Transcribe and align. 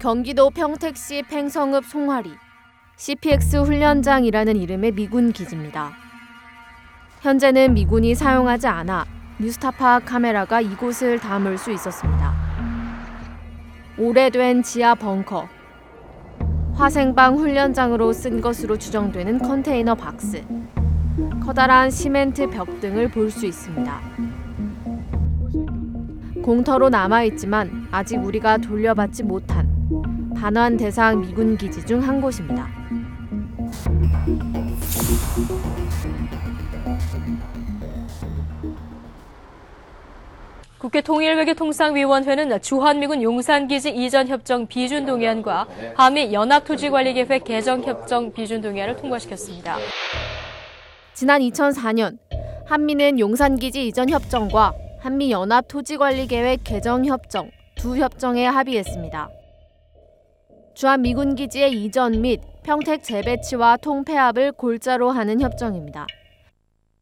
경기도 0.00 0.48
평택시 0.48 1.22
팽성읍 1.28 1.84
송화리 1.84 2.30
CPX 2.96 3.58
훈련장이라는 3.58 4.56
이름의 4.56 4.92
미군 4.92 5.30
기지입니다. 5.30 5.92
현재는 7.20 7.74
미군이 7.74 8.14
사용하지 8.14 8.66
않아 8.66 9.04
뉴스타파 9.38 10.00
카메라가 10.00 10.62
이곳을 10.62 11.18
담을 11.18 11.58
수 11.58 11.70
있었습니다. 11.70 12.32
오래된 13.98 14.62
지하 14.62 14.94
벙커, 14.94 15.46
화생방 16.76 17.36
훈련장으로 17.36 18.14
쓴 18.14 18.40
것으로 18.40 18.78
추정되는 18.78 19.38
컨테이너 19.40 19.94
박스, 19.94 20.42
커다란 21.44 21.90
시멘트 21.90 22.48
벽 22.48 22.80
등을 22.80 23.10
볼 23.10 23.30
수 23.30 23.44
있습니다. 23.44 24.00
공터로 26.42 26.88
남아있지만 26.88 27.88
아직 27.90 28.16
우리가 28.16 28.56
돌려받지 28.56 29.24
못한 29.24 29.69
반환 30.40 30.78
대상 30.78 31.20
미군 31.20 31.58
기지 31.58 31.84
중 31.84 32.00
한 32.00 32.18
곳입니다. 32.18 32.66
국회 40.78 41.02
통일외교통상위원회는 41.02 42.62
주한미군 42.62 43.22
용산기지 43.22 43.90
이전 43.90 44.28
협정 44.28 44.66
비준 44.66 45.04
동의안과 45.04 45.66
한미 45.94 46.32
연합토지관리계획 46.32 47.44
개정 47.44 47.82
협정 47.82 48.32
비준 48.32 48.62
동의안을 48.62 48.96
통과시켰습니다. 48.96 49.76
지난 51.12 51.42
2004년 51.42 52.16
한미는 52.64 53.20
용산기지 53.20 53.86
이전 53.88 54.08
협정과 54.08 54.72
한미 55.00 55.30
연합 55.30 55.68
토지관리계획 55.68 56.64
개정 56.64 57.04
협정 57.04 57.50
두 57.74 57.98
협정에 57.98 58.46
합의했습니다. 58.46 59.39
주한 60.80 61.02
미군 61.02 61.34
기지의 61.34 61.72
이전 61.72 62.22
및 62.22 62.40
평택 62.62 63.04
재배치와 63.04 63.76
통폐합을 63.82 64.52
골자로 64.52 65.10
하는 65.10 65.42
협정입니다. 65.42 66.06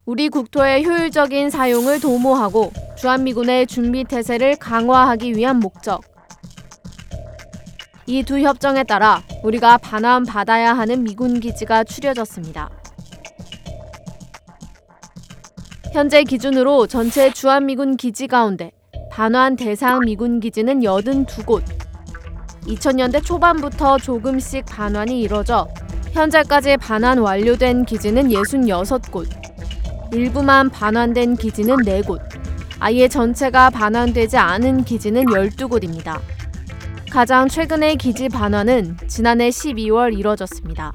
우리 0.05 0.28
국토의 0.30 0.84
효율적인 0.84 1.48
사용을 1.48 2.00
도모하고 2.00 2.72
주한미군의 2.97 3.69
준비 3.69 4.03
태세를 4.03 4.56
강화하기 4.56 5.34
위한 5.36 5.61
목적. 5.61 6.03
이 8.08 8.25
두 8.25 8.41
협정에 8.41 8.83
따라 8.83 9.22
우리가 9.44 9.78
반환 9.78 10.25
받아야 10.25 10.72
하는 10.72 11.05
미군 11.05 11.38
기지가 11.38 11.84
추려졌습니다. 11.84 12.70
현재 15.92 16.25
기준으로 16.25 16.88
전체 16.88 17.33
주한미군 17.33 17.97
기지 17.97 18.27
가운데 18.27 18.72
반환 19.12 19.55
대상 19.55 20.00
미군 20.00 20.41
기지는 20.41 20.81
82곳. 20.81 21.78
2000년대 22.69 23.24
초반부터 23.24 23.98
조금씩 23.98 24.66
반환이 24.66 25.22
이뤄져 25.22 25.66
현재까지 26.12 26.77
반환 26.77 27.19
완료된 27.19 27.84
기지는 27.84 28.28
66곳. 28.28 29.27
일부만 30.12 30.70
반환된 30.70 31.36
기지는 31.36 31.77
4곳, 31.77 32.19
아예 32.80 33.08
전체가 33.08 33.70
반환되지 33.70 34.36
않은 34.36 34.84
기지는 34.84 35.25
12곳입니다. 35.27 36.19
가장 37.10 37.48
최근의 37.48 37.97
기지 37.97 38.28
반환은 38.28 38.97
지난해 39.06 39.48
12월 39.48 40.16
이뤄졌습니다. 40.19 40.92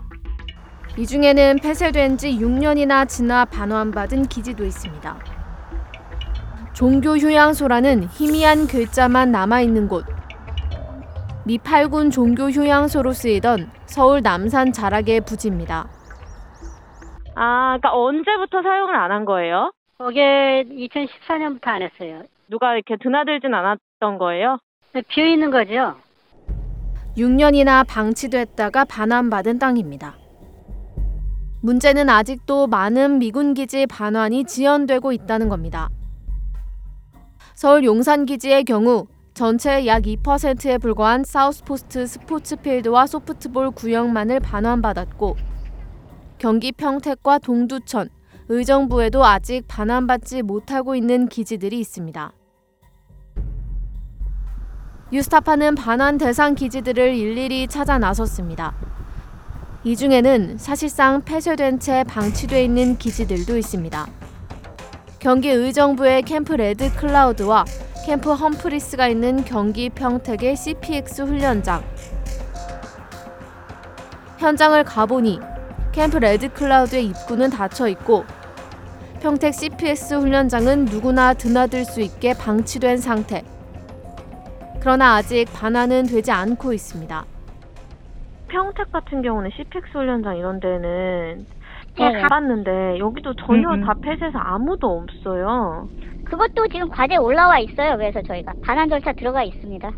이 0.97 1.08
중에는 1.08 1.58
폐쇄된 1.59 2.17
지 2.17 2.37
6년이나 2.37 3.08
지나 3.08 3.45
반환받은 3.45 4.27
기지도 4.27 4.63
있습니다. 4.63 5.17
종교 6.73 7.17
휴양소라는 7.17 8.09
희미한 8.11 8.67
글자만 8.67 9.31
남아있는 9.31 9.87
곳. 9.87 10.12
미 11.45 11.58
8군 11.58 12.11
종교 12.11 12.49
휴양소로 12.49 13.11
쓰이던 13.11 13.69
서울 13.86 14.22
남산 14.22 14.72
자락의 14.72 15.22
부지입니다. 15.22 15.89
아, 17.36 17.77
그러니까 17.77 17.94
언제부터 17.94 18.61
사용을 18.61 18.95
안 18.95 19.11
한 19.11 19.26
거예요? 19.26 19.71
그게 19.98 20.64
2014년부터 20.70 21.67
안 21.67 21.81
했어요. 21.81 22.23
누가 22.49 22.73
이렇게 22.76 22.95
드나들진 23.02 23.54
않았던 23.54 24.17
거예요? 24.20 24.58
비어 25.09 25.26
있는 25.26 25.49
거죠. 25.52 25.95
6년이나 27.17 27.86
방치됐다가 27.87 28.86
반환받은 28.86 29.60
땅입니다. 29.60 30.15
문제는 31.61 32.10
아직도 32.10 32.67
많은 32.67 33.20
미군 33.20 33.54
기지 33.54 33.86
반환이 33.87 34.43
지연되고 34.45 35.11
있다는 35.11 35.49
겁니다. 35.49 35.89
서울 37.55 37.83
용산 37.86 38.25
기지의 38.25 38.64
경우 38.65 39.05
전체 39.33 39.88
약 39.88 40.04
2%에 40.04 40.77
불과한 40.77 41.23
사우스포스트 41.23 42.05
스포츠필드와 42.05 43.08
소프트볼 43.08 43.71
구역만을 43.71 44.39
반환받았고 44.39 45.36
경기 46.38 46.71
평택과 46.71 47.39
동두천, 47.39 48.10
의정부에도 48.49 49.26
아직 49.26 49.67
반환받지 49.67 50.43
못하고 50.43 50.95
있는 50.95 51.27
기지들이 51.27 51.80
있습니다. 51.80 52.32
뉴스타파는 55.11 55.76
반환 55.76 56.20
대상 56.20 56.54
기지들을 56.54 57.16
일일이 57.16 57.67
찾아 57.67 57.98
나섰습니다. 57.98 58.76
이 59.83 59.95
중에는 59.95 60.60
사실상 60.60 61.23
폐쇄된 61.23 61.80
채 61.80 62.04
방치돼 62.04 62.64
있는 62.64 62.98
기지들도 62.98 63.58
있습니다. 63.58 64.08
경기 65.17 65.49
의정부의 65.49 66.22
캠프 66.23 66.54
레드 66.54 66.93
클라우드와 66.95 67.66
캠프 68.05 68.33
험프리스가 68.33 69.08
있는 69.08 69.45
경기 69.45 69.89
평택의 69.89 70.58
CPX 70.58 71.21
훈련장. 71.21 71.81
현장을 74.39 74.83
가보니 74.83 75.39
캠프 75.93 76.17
레드 76.17 76.52
클라우드의 76.52 77.05
입구는 77.05 77.49
닫혀 77.49 77.87
있고 77.87 78.25
평택 79.21 79.53
CPX 79.53 80.15
훈련장은 80.15 80.86
누구나 80.86 81.33
드나들 81.33 81.86
수 81.86 82.02
있게 82.02 82.33
방치된 82.33 82.97
상태. 82.97 83.42
그러나 84.81 85.15
아직 85.15 85.45
반환은 85.53 86.08
되지 86.08 86.30
않고 86.30 86.73
있습니다. 86.73 87.25
평택 88.49 88.92
같은 88.92 89.21
경우는 89.21 89.49
CPX 89.55 89.97
훈련장 89.97 90.36
이런 90.36 90.59
데는 90.59 91.45
네. 91.98 92.11
다 92.14 92.21
가봤는데 92.27 92.98
여기도 92.99 93.33
전혀 93.36 93.70
음, 93.70 93.81
음. 93.81 93.86
다 93.86 93.93
폐쇄해서 94.02 94.37
아무도 94.39 94.87
없어요. 95.04 95.87
그것도 96.26 96.67
지금 96.70 96.89
과제에 96.89 97.17
올라와 97.17 97.59
있어요. 97.59 97.98
그래서 97.98 98.21
저희가 98.23 98.54
반환 98.64 98.89
절차 98.89 99.14
들어가 99.14 99.43
있습니다. 99.43 99.92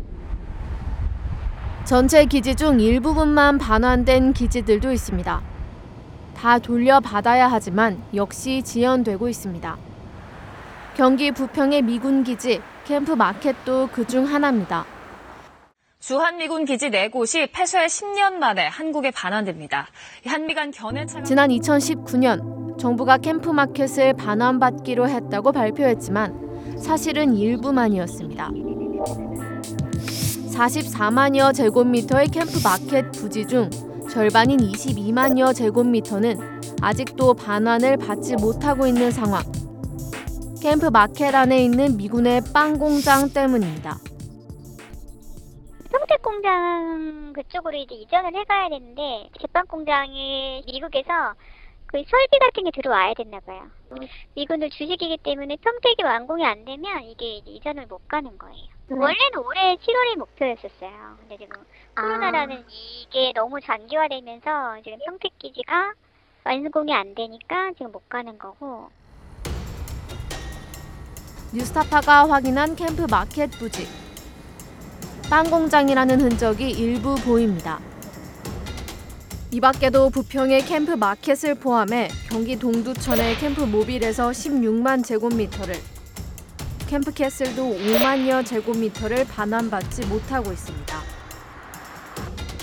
전체 1.84 2.24
기지 2.26 2.54
중 2.56 2.80
일부분만 2.80 3.58
반환된 3.58 4.32
기지들도 4.32 4.90
있습니다. 4.92 5.40
다 6.36 6.58
돌려받아야 6.58 7.48
하지만 7.48 7.98
역시 8.14 8.62
지연되고 8.62 9.28
있습니다. 9.28 9.76
경기 10.96 11.30
부평의 11.32 11.82
미군 11.82 12.24
기지 12.24 12.60
캠프 12.84 13.12
마켓도 13.12 13.88
그 13.92 14.04
중 14.06 14.24
하나입니다. 14.26 14.84
주한미군 16.06 16.66
기지 16.66 16.88
4곳이 16.88 17.50
폐쇄 17.50 17.84
10년 17.84 18.34
만에 18.34 18.68
한국에 18.68 19.10
반환됩니다. 19.10 19.88
한미 20.24 20.54
간 20.54 20.70
견해 20.70 21.04
차가 21.04 21.24
지난 21.24 21.50
2019년 21.50 22.78
정부가 22.78 23.18
캠프 23.18 23.50
마켓을 23.50 24.12
반환받기로 24.12 25.08
했다고 25.08 25.50
발표했지만 25.50 26.78
사실은 26.78 27.34
일부만이었습니다. 27.34 28.50
44만여 30.54 31.52
제곱미터의 31.52 32.28
캠프 32.28 32.60
마켓 32.62 33.10
부지 33.10 33.48
중 33.48 33.68
절반인 34.08 34.58
22만여 34.58 35.52
제곱미터는 35.56 36.38
아직도 36.82 37.34
반환을 37.34 37.96
받지 37.96 38.36
못하고 38.36 38.86
있는 38.86 39.10
상황. 39.10 39.42
캠프 40.62 40.86
마켓 40.86 41.34
안에 41.34 41.64
있는 41.64 41.96
미군의 41.96 42.42
빵 42.54 42.78
공장 42.78 43.28
때문입니다. 43.28 43.98
평택 45.90 46.22
공장 46.22 47.32
그쪽으로 47.32 47.76
이제 47.76 47.94
이전을 47.94 48.34
해가야 48.34 48.68
되는데 48.68 49.28
제빵 49.40 49.66
공장이 49.66 50.62
미국에서 50.66 51.34
그 51.86 52.02
설비 52.08 52.38
같은 52.38 52.64
게 52.64 52.70
들어와야 52.72 53.14
됐나 53.14 53.40
봐요. 53.40 53.62
미군들 54.34 54.70
주식이기 54.70 55.18
때문에 55.18 55.56
평택이 55.56 56.02
완공이 56.02 56.44
안 56.44 56.64
되면 56.64 57.02
이게 57.04 57.36
이제 57.36 57.50
이전을 57.52 57.86
못 57.86 58.06
가는 58.08 58.36
거예요. 58.36 58.66
원래는 58.88 59.38
올해 59.44 59.76
7월이 59.76 60.16
목표였었어요. 60.18 61.16
근데 61.20 61.36
지금 61.38 61.62
코로나라는 61.96 62.64
이게 62.68 63.32
너무 63.34 63.60
장기화되면서 63.60 64.82
지금 64.84 64.98
평택 65.06 65.38
기지가 65.38 65.94
완공이 66.44 66.92
안 66.92 67.14
되니까 67.14 67.72
지금 67.72 67.92
못 67.92 68.08
가는 68.08 68.36
거고 68.38 68.90
뉴스타파가 71.54 72.28
확인한 72.28 72.74
캠프 72.76 73.06
마켓 73.10 73.50
부지. 73.52 74.05
빵 75.28 75.50
공장이라는 75.50 76.20
흔적이 76.20 76.70
일부 76.70 77.16
보입니다. 77.16 77.80
이 79.50 79.60
밖에도 79.60 80.08
부평의 80.08 80.64
캠프 80.66 80.92
마켓을 80.92 81.56
포함해 81.56 82.08
경기 82.28 82.56
동두천의 82.56 83.36
캠프 83.38 83.62
모빌에서 83.62 84.30
16만 84.30 85.04
제곱미터를, 85.04 85.74
캠프 86.86 87.12
캐슬도 87.12 87.76
5만여 87.76 88.46
제곱미터를 88.46 89.26
반환받지 89.26 90.06
못하고 90.06 90.52
있습니다. 90.52 91.00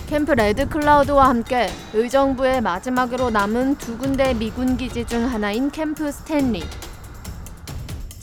캠프 0.08 0.32
레드 0.32 0.70
클라우드와 0.70 1.28
함께 1.28 1.68
의정부의 1.94 2.62
마지막으로 2.62 3.30
남은 3.30 3.76
두 3.76 3.98
군데 3.98 4.34
미군 4.36 4.78
기지 4.78 5.06
중 5.06 5.26
하나인 5.26 5.70
캠프 5.70 6.10
스탠리. 6.10 6.64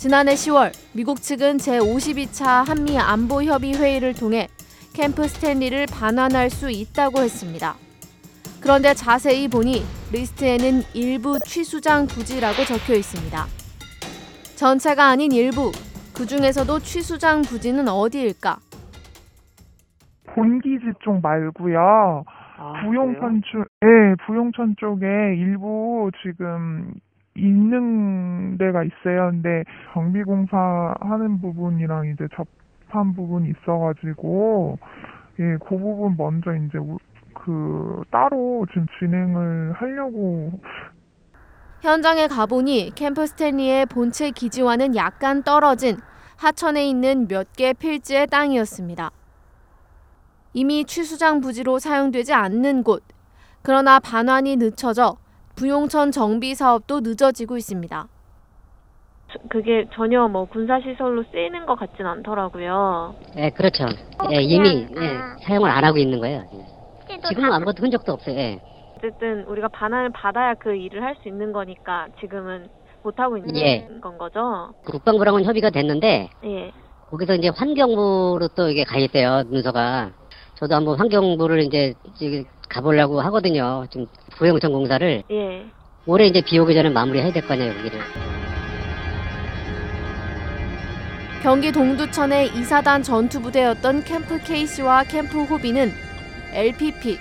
지난해 0.00 0.32
10월 0.32 0.73
미국 0.94 1.20
측은 1.20 1.58
제52차 1.58 2.64
한미 2.64 2.99
안보 2.99 3.43
협의 3.43 3.75
회의를 3.75 4.14
통해 4.14 4.49
캠프 4.94 5.29
스탠리를 5.29 5.85
반환할 5.93 6.49
수 6.49 6.70
있다고 6.70 7.19
했습니다. 7.19 7.75
그런데 8.62 8.94
자세히 8.94 9.47
보니 9.47 9.82
리스트에는 10.11 10.81
일부 10.94 11.38
취수장 11.44 12.06
부지라고 12.06 12.64
적혀 12.64 12.94
있습니다. 12.94 13.44
전체가 14.56 15.08
아닌 15.08 15.32
일부, 15.32 15.70
그 16.17 16.25
중에서도 16.25 16.79
취수장 16.79 17.43
부지는 17.43 17.87
어디일까? 17.87 18.56
본기지 20.35 20.93
쪽 21.05 21.20
말고요. 21.20 22.25
부용천 22.87 23.43
쪽, 23.52 23.67
예, 23.85 24.14
부용천 24.25 24.76
쪽에 24.79 25.06
일부 25.37 26.11
지금 26.23 26.91
있는 27.37 28.59
데가 28.59 28.82
있어요. 28.85 29.31
근데 29.31 29.65
정비공사 29.93 30.94
하는 31.00 31.41
부분이랑 31.41 32.06
이제 32.09 32.27
접한 32.35 33.15
부분이 33.15 33.50
있어가지고, 33.50 34.79
예, 35.41 35.56
그 35.59 35.77
부분 35.79 36.17
먼저 36.17 36.55
이제 36.55 36.79
우- 36.79 36.99
그 37.35 38.03
따로 38.11 38.67
지금 38.71 38.87
진행을 38.99 39.73
하려고 39.73 40.53
현장에 41.81 42.27
가보니 42.27 42.93
캠프 42.94 43.27
스탠리의 43.27 43.87
본체 43.87 44.33
기지와는 44.33 44.94
약간 44.97 45.43
떨어진 45.43 45.97
하천에 46.37 46.87
있는 46.87 47.26
몇 47.29 47.47
개 47.56 47.73
필지의 47.73 48.26
땅이었습니다. 48.26 49.11
이미 50.53 50.85
취수장 50.85 51.41
부지로 51.41 51.79
사용되지 51.79 52.35
않는 52.35 52.83
곳. 52.83 53.03
그러나 53.62 54.00
반환이 54.00 54.56
늦춰져 54.56 55.17
부용천 55.65 56.11
정비 56.11 56.55
사업도 56.55 57.01
늦어지고 57.01 57.59
있습니다. 57.59 58.09
그게 59.51 59.87
전혀 59.95 60.27
뭐 60.27 60.47
군사시설로 60.47 61.23
쓰이는 61.31 61.67
것 61.67 61.79
같진 61.79 62.07
않더라고요. 62.07 63.15
예, 63.37 63.51
그렇죠. 63.51 63.85
예, 64.33 64.41
이미 64.41 64.87
그냥, 64.87 65.05
예, 65.05 65.17
아. 65.19 65.37
사용을 65.43 65.69
안 65.71 65.85
하고 65.85 65.99
있는 65.99 66.19
거예요. 66.19 66.45
예. 67.11 67.21
지금은 67.29 67.51
다- 67.51 67.57
아무것도 67.57 67.83
흔적도 67.83 68.12
없어요. 68.15 68.35
예. 68.39 68.61
어쨌든 68.97 69.45
우리가 69.45 69.69
반환을 69.69 70.11
받아야 70.12 70.55
그 70.55 70.75
일을 70.75 71.03
할 71.03 71.15
수 71.23 71.29
있는 71.29 71.53
거니까 71.53 72.07
지금은 72.21 72.69
못 73.03 73.21
하고 73.21 73.37
있는 73.37 73.55
예. 73.57 73.87
건 74.01 74.17
거죠. 74.17 74.73
국방부랑은 74.87 75.45
협의가 75.45 75.69
됐는데 75.69 76.31
예. 76.45 76.73
거기서 77.11 77.35
이제 77.35 77.51
환경부로 77.55 78.49
또 78.57 78.69
이게 78.71 78.85
가 78.85 78.97
있대요 78.99 79.43
문서가. 79.47 80.11
저도 80.55 80.75
한번 80.75 80.99
환경부를 80.99 81.61
이제 81.65 81.93
지금 82.17 82.45
가보려고 82.69 83.21
하거든요. 83.23 83.85
지금 83.91 84.07
부영천 84.41 84.73
공사를 84.73 85.23
예. 85.31 85.67
올해 86.07 86.27
이제 86.27 86.41
비 86.41 86.59
오기 86.59 86.75
전에 86.75 86.89
마무리해야 86.89 87.31
될 87.31 87.47
거 87.47 87.53
아니에요 87.53 87.75
여기를. 87.79 88.01
경기 91.43 91.71
동두천의 91.71 92.49
이사단 92.57 93.03
전투부대였던 93.03 94.05
캠프 94.05 94.39
케이시와 94.43 95.05
캠프 95.05 95.43
호비는 95.43 95.93
LPP, 96.53 97.19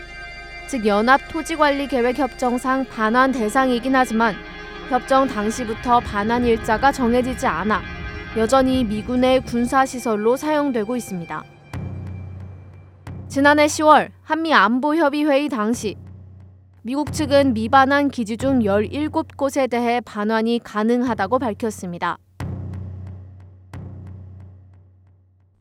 즉 0.67 0.85
연합 0.85 1.19
토지관리계획 1.29 2.17
협정상 2.19 2.85
반환 2.85 3.33
대상이긴 3.33 3.95
하지만 3.95 4.33
협정 4.89 5.27
당시부터 5.27 5.99
반환 5.99 6.45
일자가 6.45 6.91
정해지지 6.93 7.45
않아 7.47 7.81
여전히 8.37 8.83
미군의 8.85 9.41
군사시설로 9.41 10.37
사용되고 10.37 10.95
있습니다. 10.95 11.43
지난해 13.27 13.65
10월 13.67 14.09
한미 14.23 14.53
안보협의회의 14.53 15.49
당시 15.49 15.95
미국 16.81 17.11
측은 17.11 17.53
미반환 17.53 18.09
기지 18.09 18.37
중 18.37 18.59
17곳에 18.59 19.69
대해 19.69 19.99
반환이 20.01 20.59
가능하다고 20.63 21.39
밝혔습니다. 21.39 22.17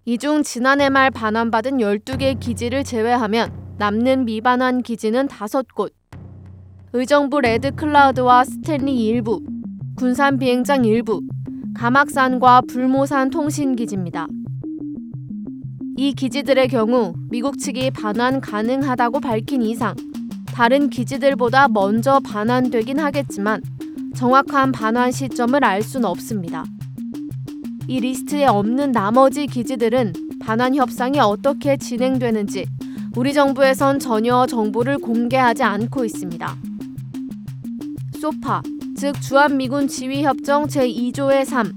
이 0.05 0.17
중 0.17 0.43
지난해 0.43 0.89
말 0.89 1.11
반환받은 1.11 1.79
12개 1.79 2.39
기지를 2.39 2.85
제외하면 2.85 3.53
남는 3.79 4.25
미반환 4.27 4.83
기지는 4.83 5.27
5곳. 5.27 5.93
의정부 6.93 7.41
레드 7.41 7.75
클라우드와 7.75 8.45
스탠리 8.45 9.07
일부, 9.07 9.43
군산 9.97 10.39
비행장 10.39 10.85
일부, 10.85 11.21
감악산과 11.75 12.63
불모산 12.69 13.31
통신 13.31 13.77
기지입니다. 13.77 14.27
이 15.97 16.15
기지들의 16.15 16.69
경우 16.69 17.13
미국 17.29 17.59
측이 17.59 17.91
반환 17.91 18.41
가능하다고 18.41 19.21
밝힌 19.21 19.63
이상 19.63 19.95
다른 20.59 20.91
기지들보다 20.91 21.69
먼저 21.69 22.19
반환되긴 22.19 22.99
하겠지만 22.99 23.63
정확한 24.17 24.73
반환 24.73 25.13
시점을 25.13 25.63
알 25.63 25.85
수는 25.85 26.05
없습니다. 26.05 26.65
이 27.87 28.01
리스트에 28.01 28.45
없는 28.45 28.91
나머지 28.91 29.47
기지들은 29.47 30.15
반환 30.41 30.75
협상이 30.75 31.21
어떻게 31.21 31.77
진행되는지 31.77 32.67
우리 33.15 33.33
정부에선 33.33 34.01
전혀 34.01 34.47
정보를 34.47 34.99
공개하지 34.99 35.63
않고 35.63 36.05
있습니다. 36.05 36.57
소파, 38.21 38.61
즉 38.97 39.23
주한미군 39.23 39.87
지휘협정 39.87 40.67
제2조의 40.67 41.45
3. 41.45 41.73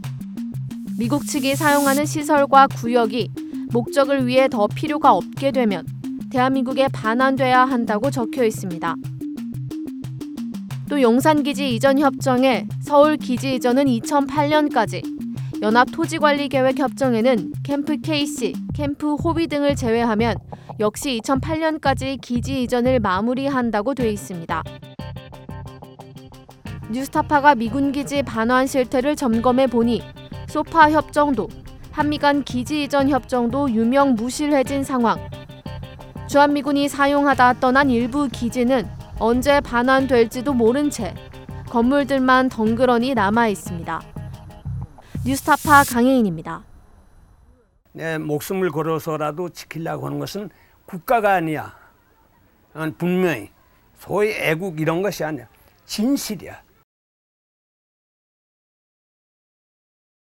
미국 0.98 1.28
측이 1.28 1.56
사용하는 1.56 2.08
시설과 2.08 2.66
구역이 2.66 3.30
목적을 3.72 4.26
위해 4.26 4.50
더 4.50 4.66
필요가 4.66 5.14
없게 5.14 5.52
되면 5.52 5.86
대한민국에 6.32 6.88
반환돼야 6.88 7.66
한다고 7.66 8.10
적혀 8.10 8.46
있습니다. 8.46 8.96
또 10.90 11.02
용산기지 11.02 11.76
이전 11.76 12.00
협정에 12.00 12.68
서울 12.82 13.18
기지 13.18 13.56
이전은 13.56 13.86
2008년까지 13.86 15.04
연합토지관리계획 15.62 16.80
협정에는 16.80 17.52
캠프 17.64 17.98
KC, 17.98 18.54
캠프 18.74 19.14
호비 19.16 19.48
등을 19.48 19.76
제외하면 19.76 20.36
역시 20.80 21.20
2008년까지 21.24 22.20
기지 22.20 22.64
이전을 22.64 23.00
마무리한다고 23.00 23.94
돼 23.94 24.10
있습니다. 24.10 24.64
뉴스타파가 26.92 27.56
미군 27.56 27.92
기지 27.92 28.24
반환 28.24 28.68
실태를 28.68 29.16
점검해 29.16 29.68
보니 29.68 30.02
소파 30.48 30.90
협정도 30.92 31.48
한미 31.92 32.18
간 32.18 32.44
기지 32.44 32.84
이전 32.84 33.10
협정도 33.10 33.70
유명 33.70 34.16
무실해진 34.16 34.84
상황. 34.84 35.20
주한미군이 36.32 36.88
사용하다 36.88 37.60
떠난 37.60 37.90
일부 37.90 38.30
기지는 38.30 38.88
언제 39.20 39.60
반환될지도 39.60 40.54
모른 40.54 40.90
채 40.90 41.14
건물들만 41.68 42.48
덩그러니 42.48 43.16
남아 43.16 43.50
있습니다. 43.50 44.02
뉴스타파 45.26 45.84
강혜인입니다. 45.90 46.64
내 47.92 48.18
목숨을 48.18 48.72
걸어서라도 48.72 49.50
지키려고 49.50 50.06
하는 50.06 50.20
것은 50.20 50.50
국가가 50.86 51.34
아니야. 51.34 51.76
어, 52.76 52.90
분명히 52.98 53.50
소위 53.98 54.32
애국 54.32 54.80
이런 54.80 55.02
것이 55.02 55.26
아니야. 55.26 55.50
진실이야. 55.86 56.62